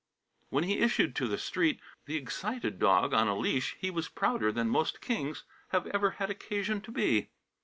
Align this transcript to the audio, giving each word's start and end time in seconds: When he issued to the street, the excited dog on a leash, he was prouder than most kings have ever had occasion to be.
When 0.49 0.63
he 0.63 0.79
issued 0.79 1.15
to 1.17 1.27
the 1.27 1.37
street, 1.37 1.79
the 2.07 2.17
excited 2.17 2.79
dog 2.79 3.13
on 3.13 3.27
a 3.27 3.37
leash, 3.37 3.77
he 3.79 3.91
was 3.91 4.09
prouder 4.09 4.51
than 4.51 4.67
most 4.67 4.99
kings 4.99 5.43
have 5.69 5.85
ever 5.85 6.09
had 6.17 6.31
occasion 6.31 6.81
to 6.81 6.91
be. 6.91 7.29